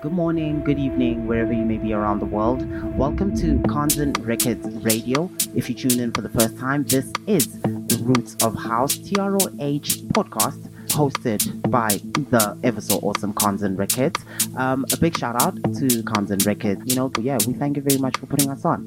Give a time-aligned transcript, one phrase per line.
[0.00, 2.66] good morning, good evening, wherever you may be around the world.
[2.96, 5.30] Welcome to Kanzen Records Radio.
[5.54, 10.08] If you tune in for the first time, this is the Roots of House TROH
[10.14, 12.00] podcast hosted by
[12.30, 14.24] the ever so awesome Kanzen Records.
[14.56, 16.80] Um, a big shout out to Kanzen Records.
[16.86, 18.86] You know, yeah, we thank you very much for putting us on.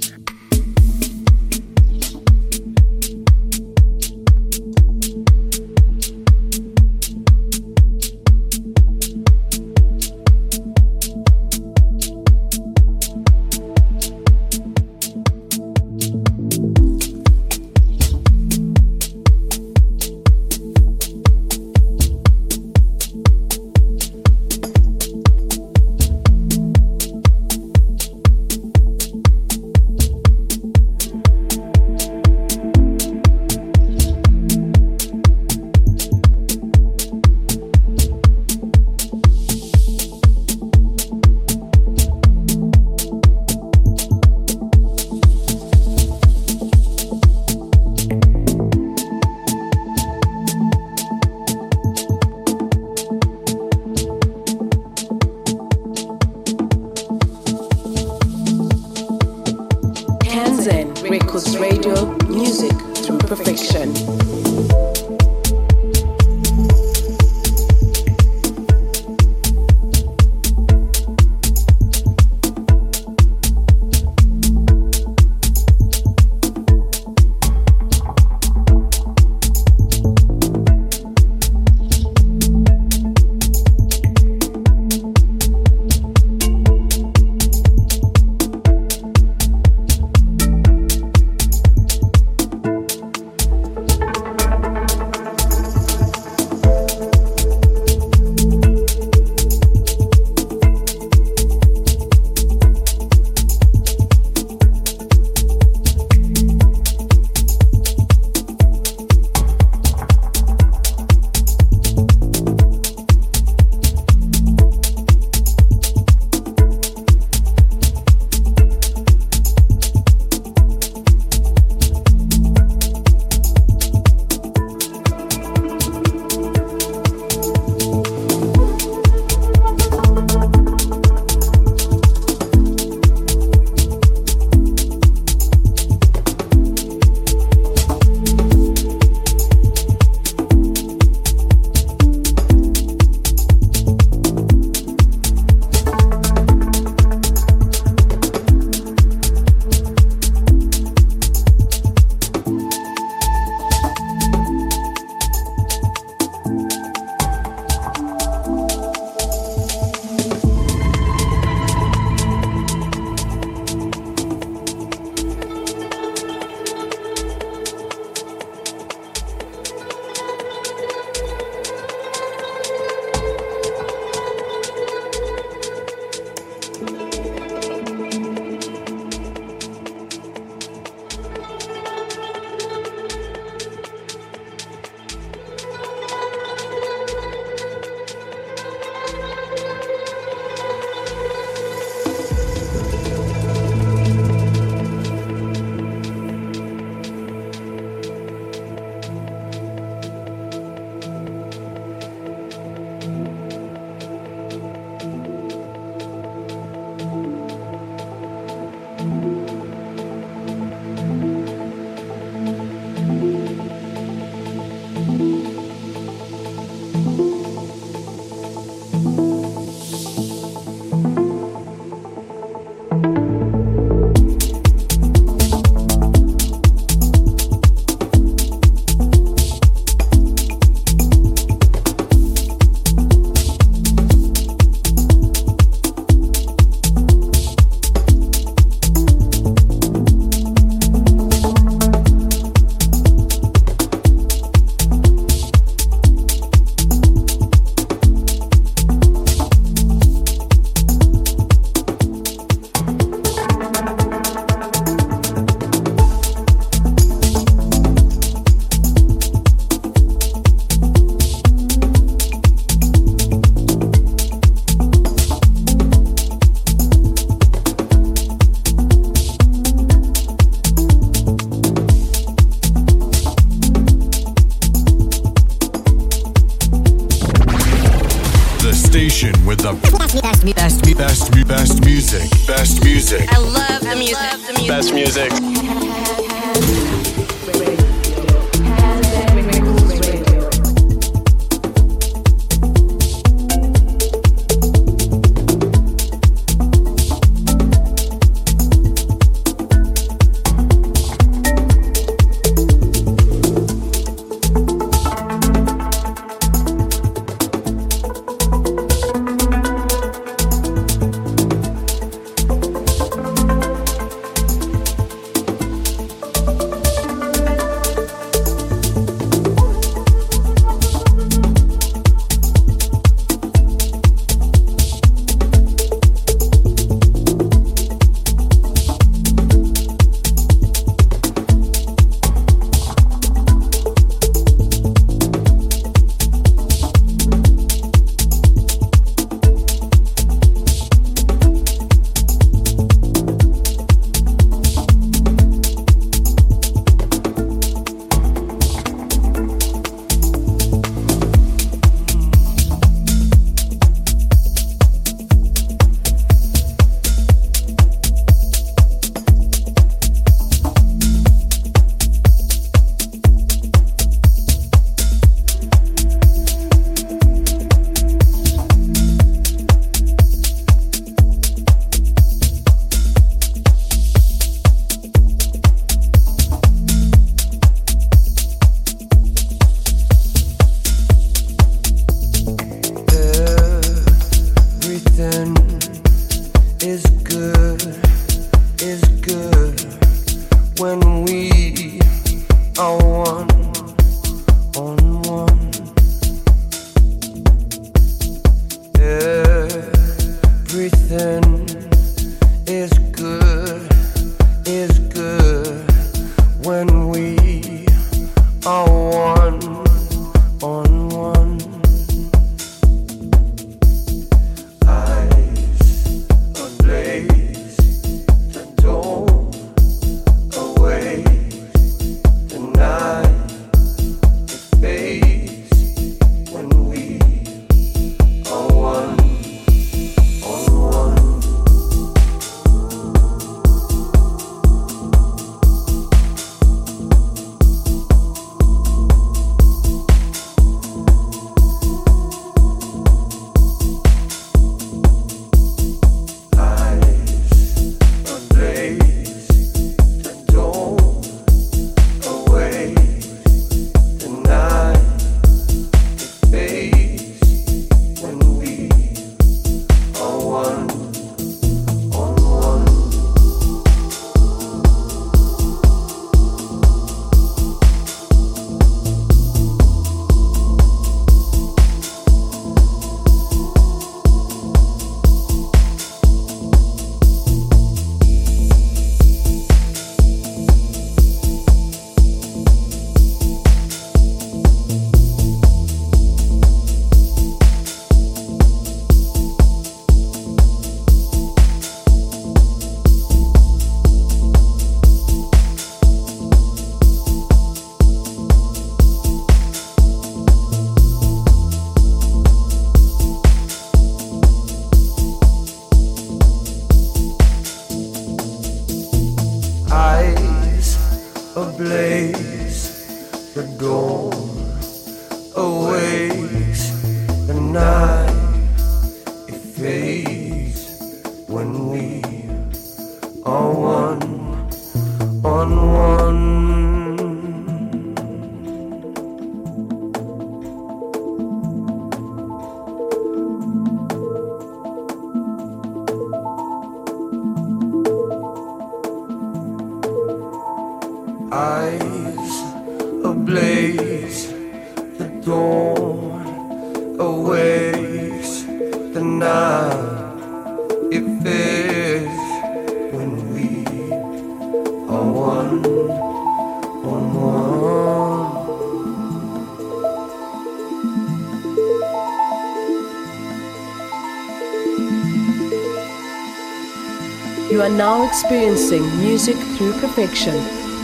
[567.97, 570.55] now experiencing music through perfection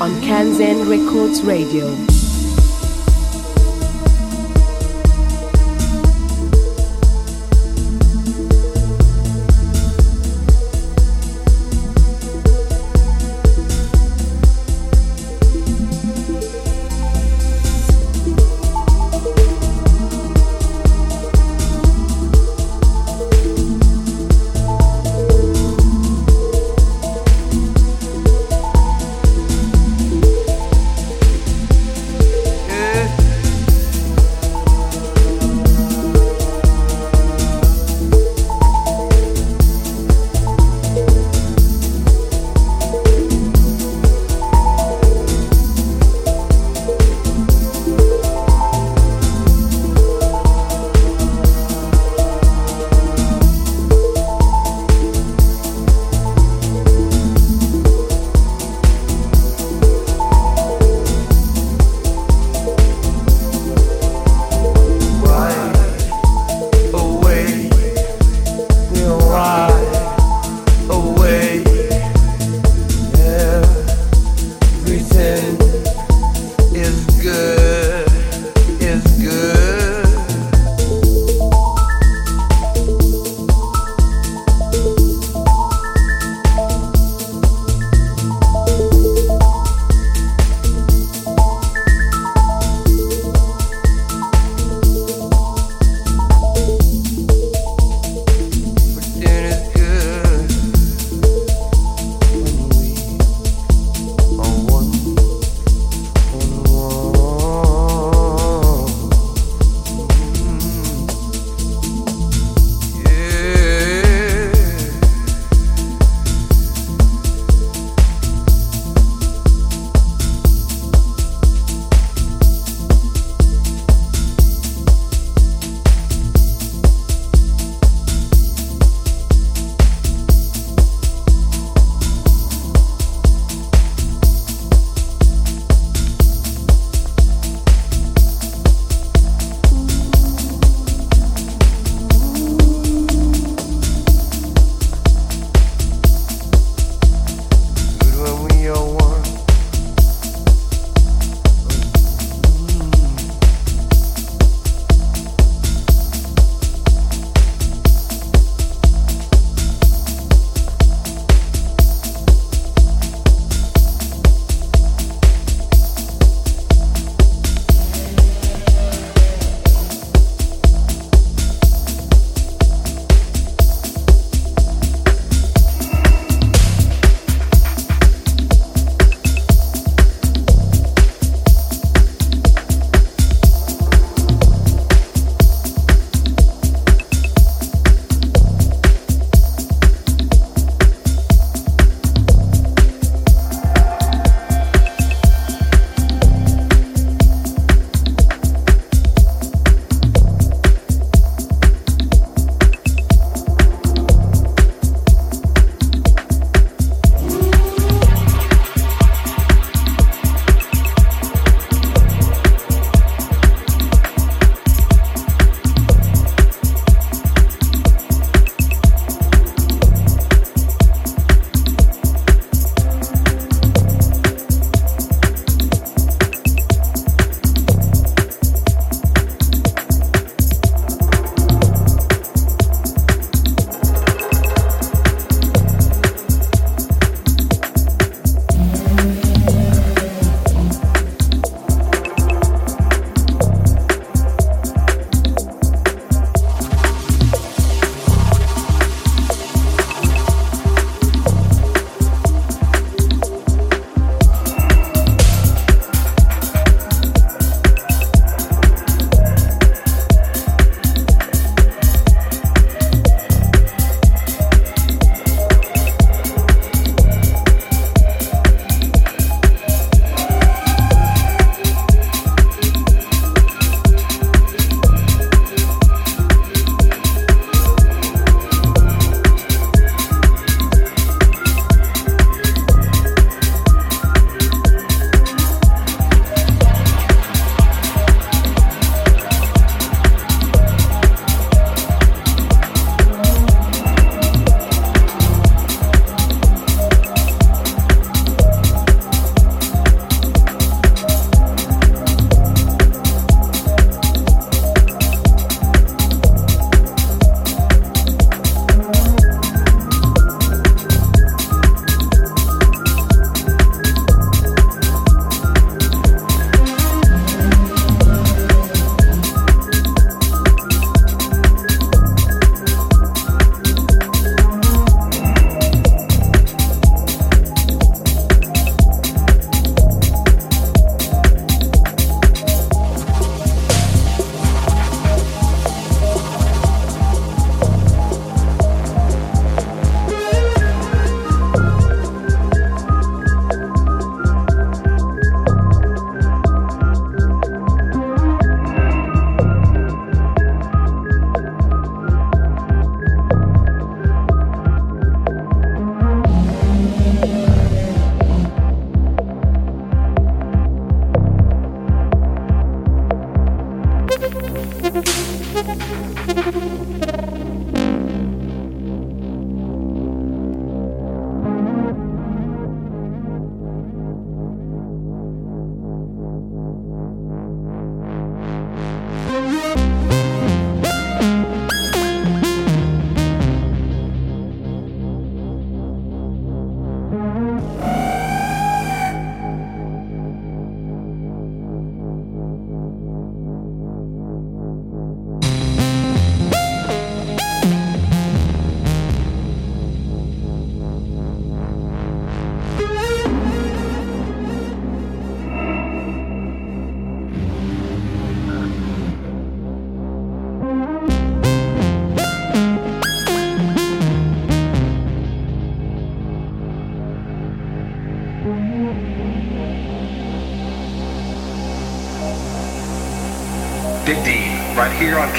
[0.02, 2.19] on Kanzen Records Radio.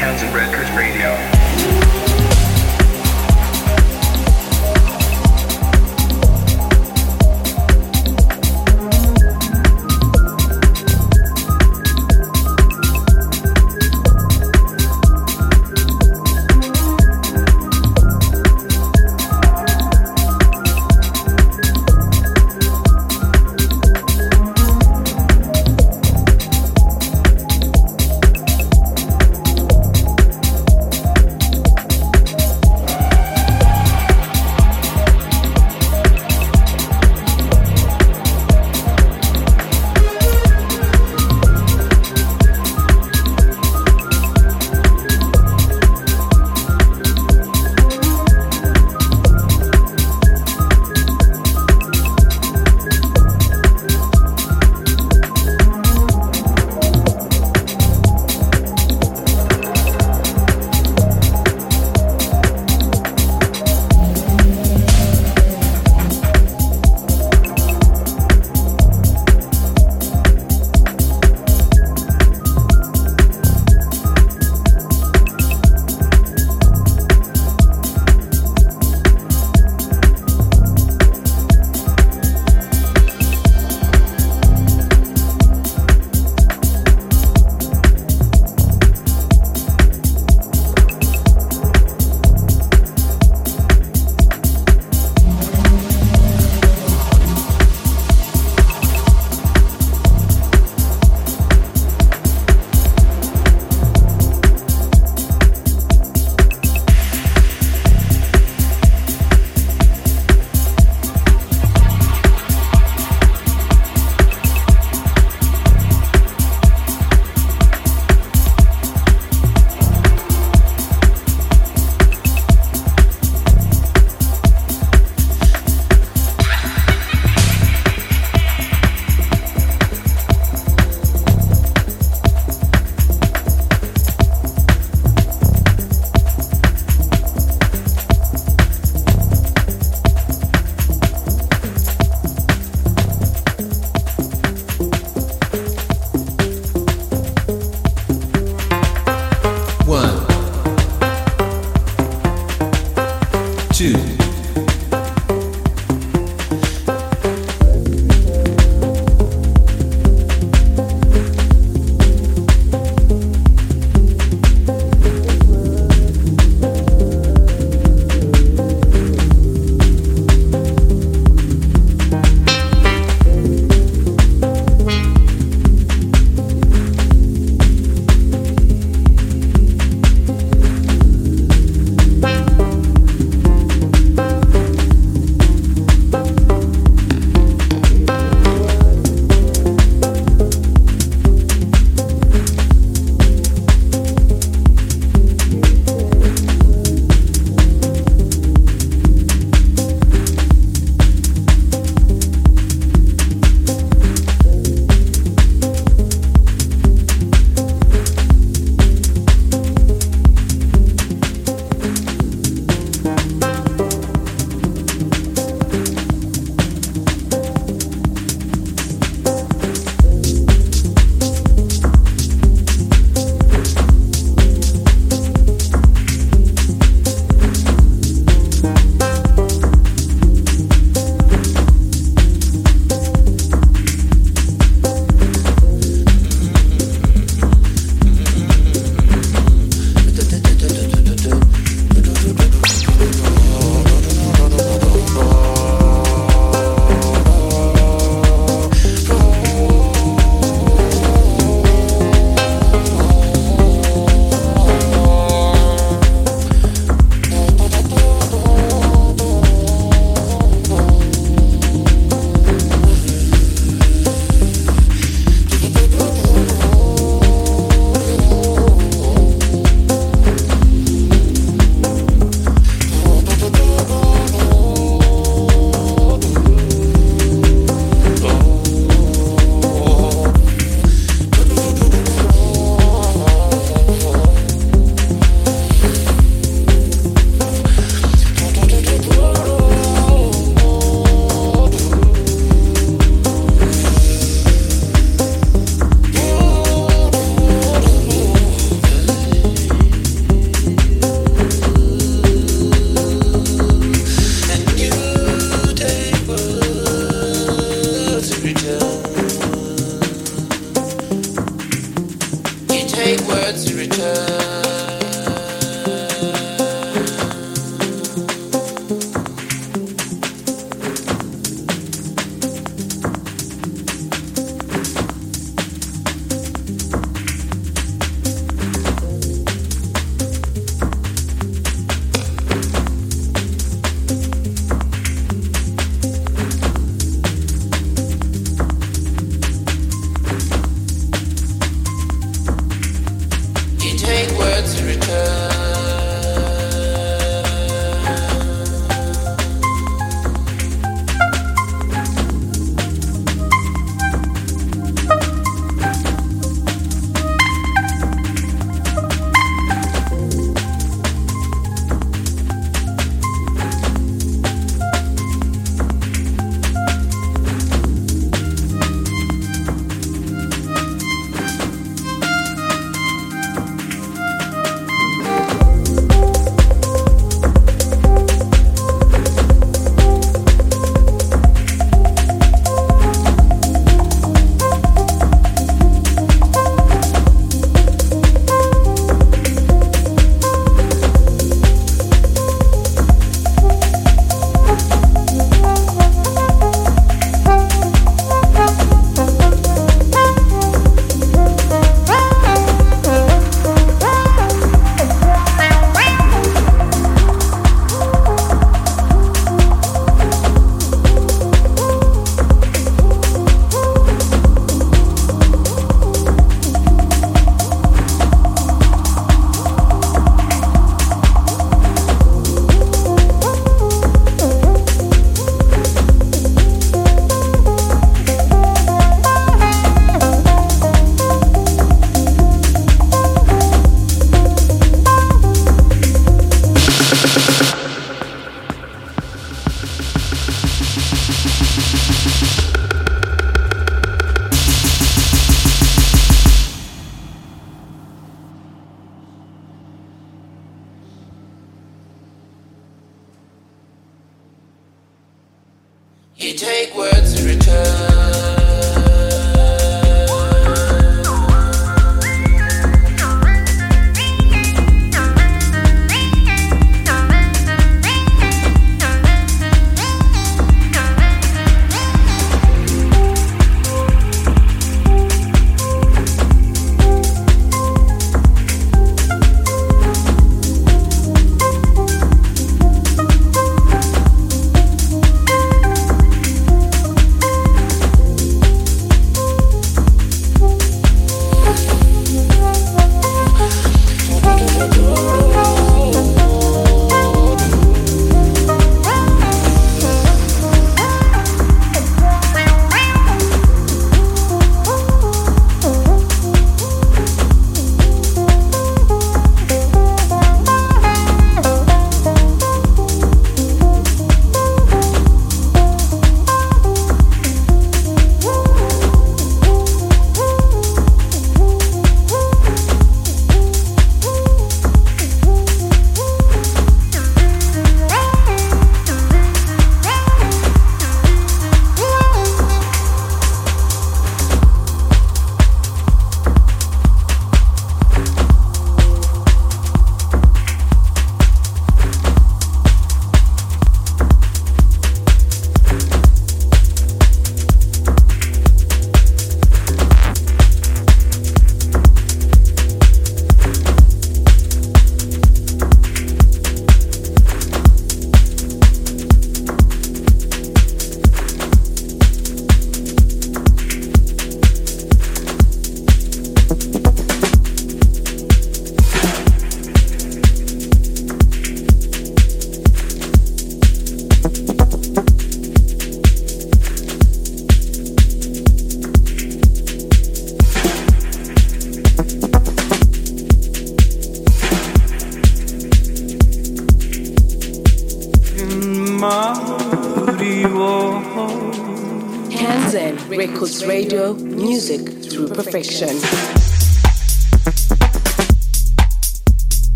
[0.00, 0.47] Right here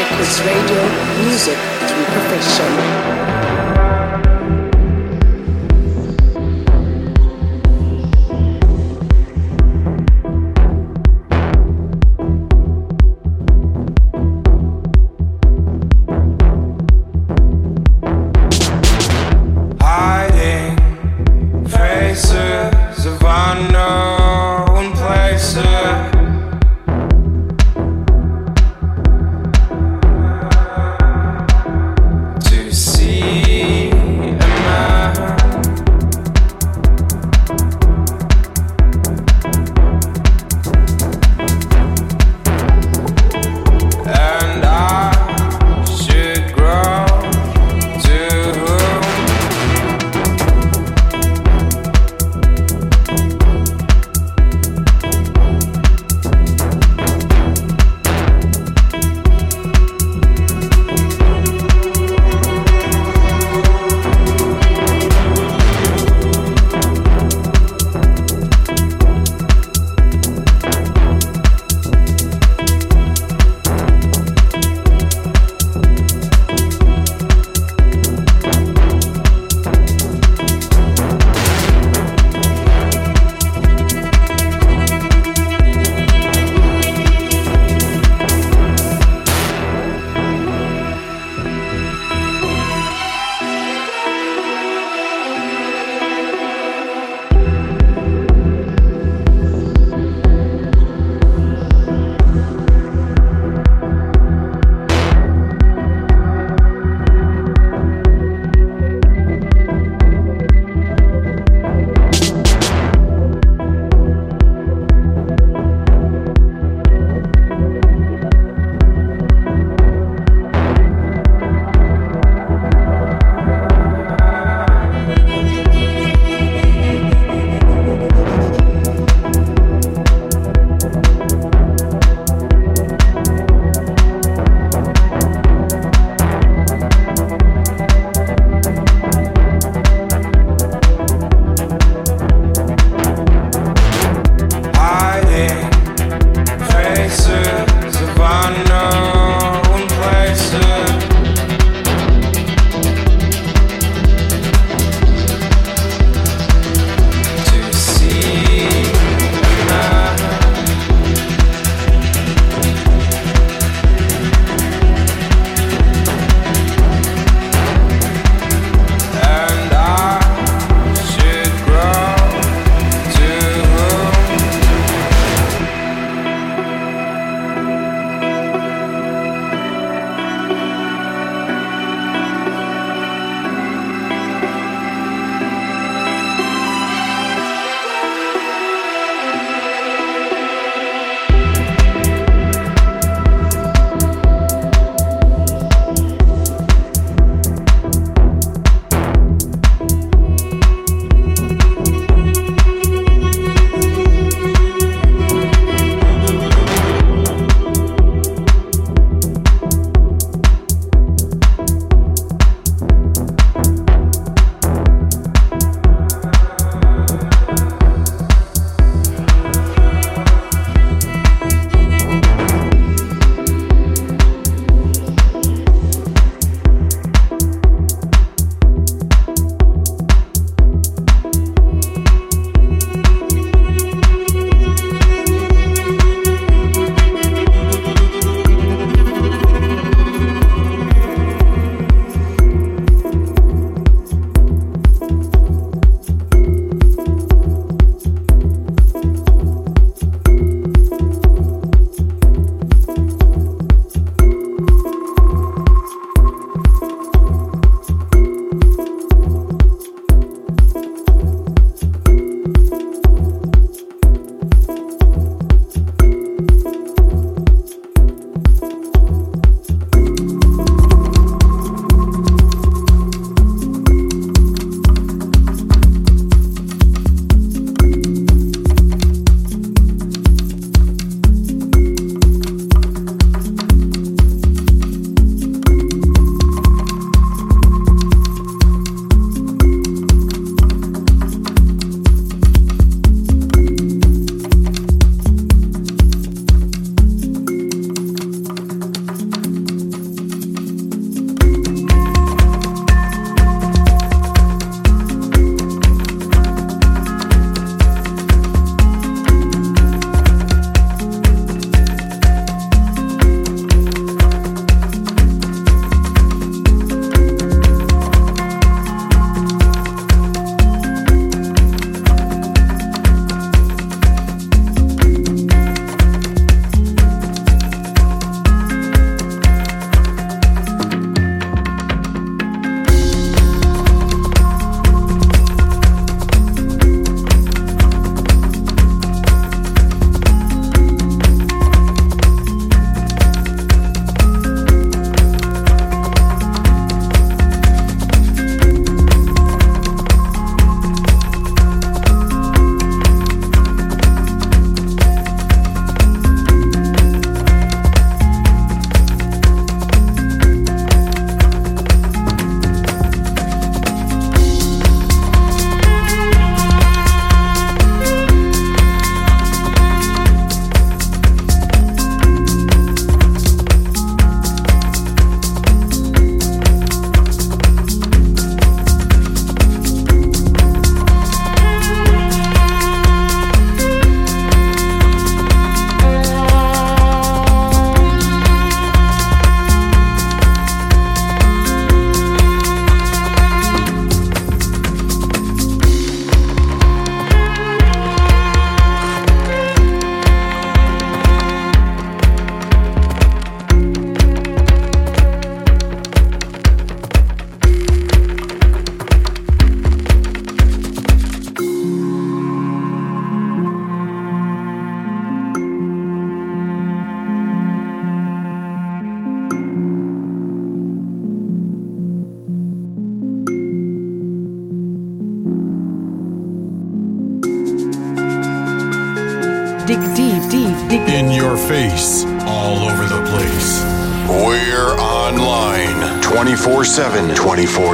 [0.00, 3.29] of through places.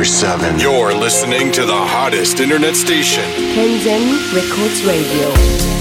[0.07, 0.59] 7.
[0.61, 3.25] You're listening to the hottest internet station.
[3.55, 5.76] Kanzen Records Radio.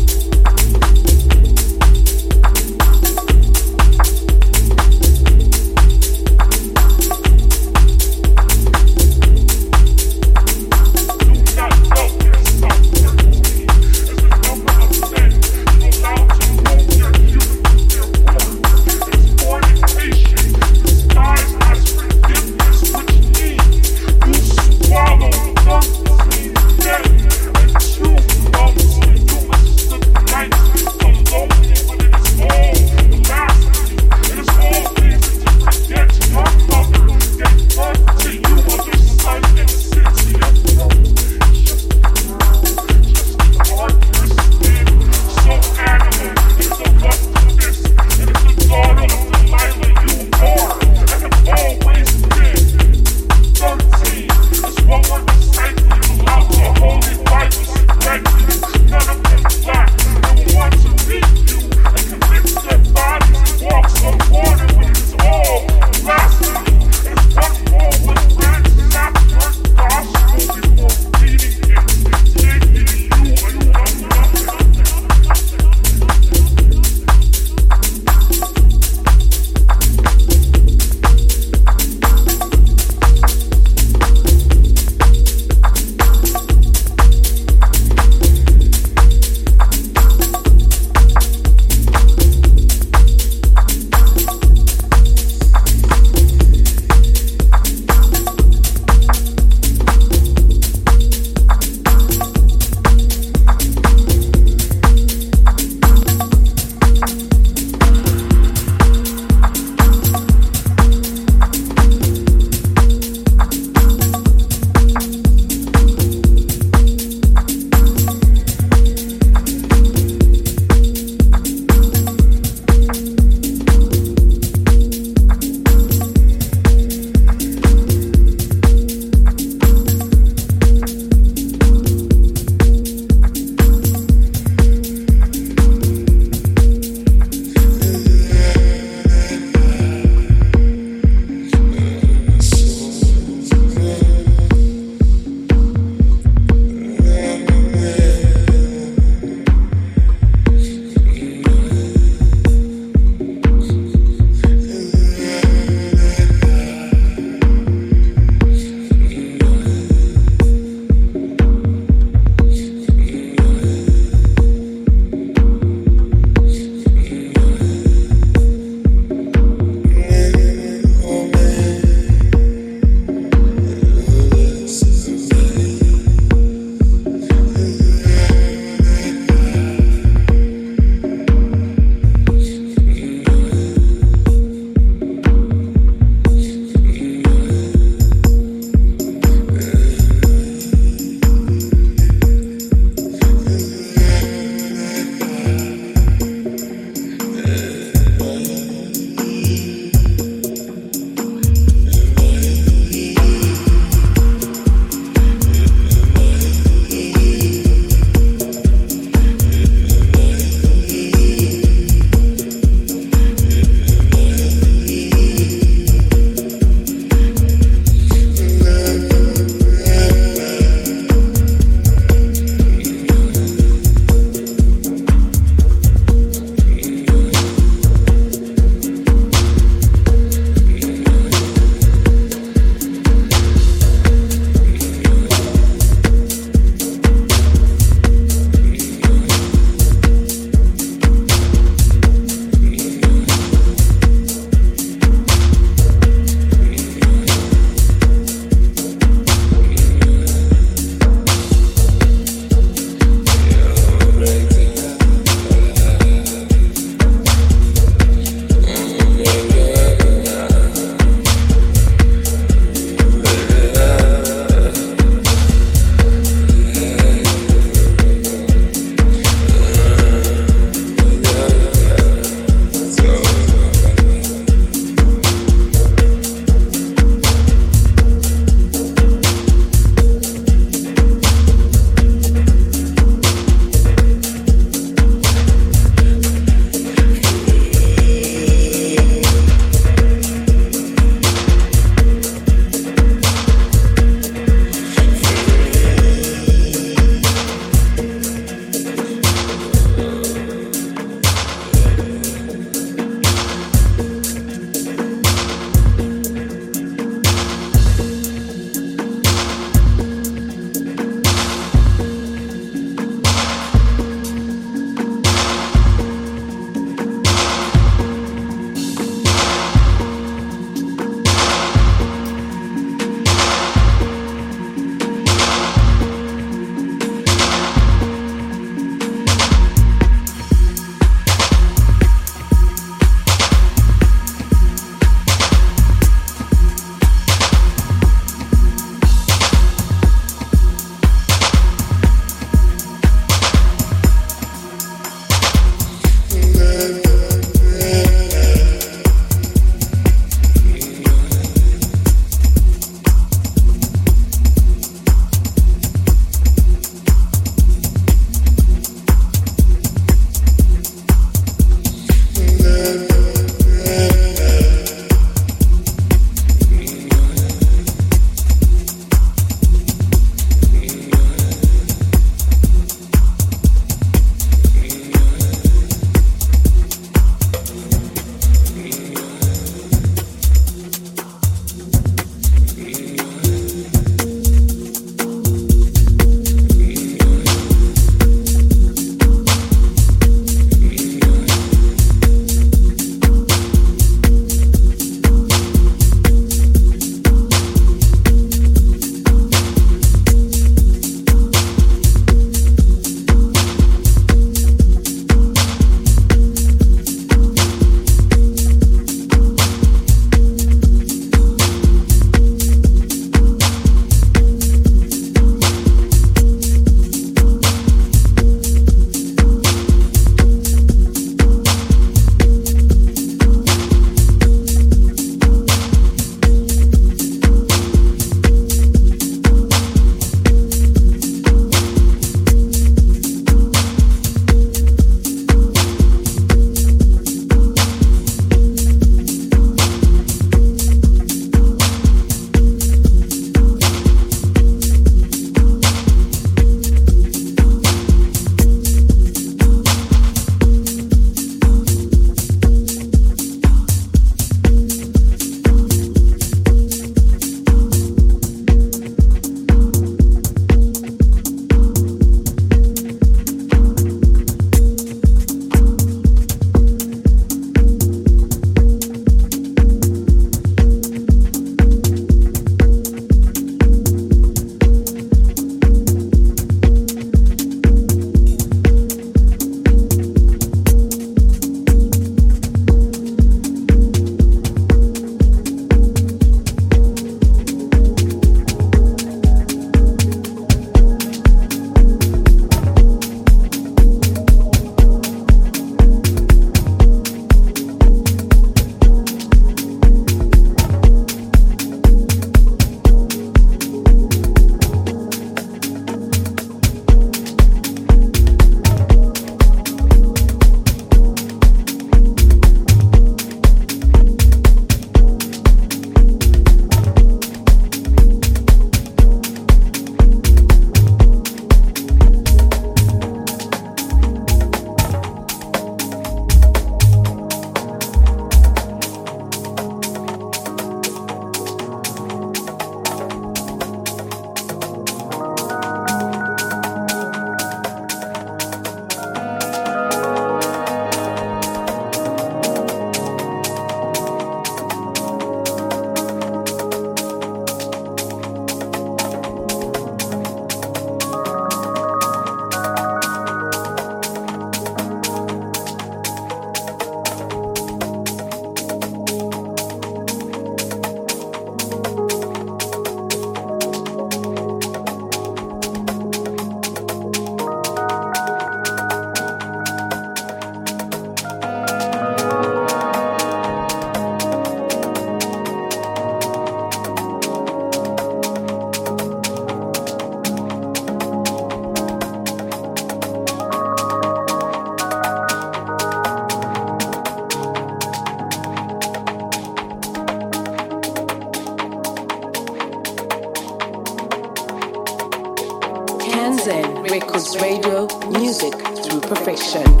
[597.59, 598.73] Radio, music
[599.03, 600.00] through perfection.